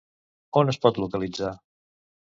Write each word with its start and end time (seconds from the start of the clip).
On 0.61 0.71
es 0.73 0.79
pot 0.87 0.97
localitzar? 1.05 1.55